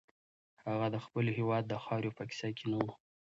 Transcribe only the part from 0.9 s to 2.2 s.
د خپل هېواد د خاورې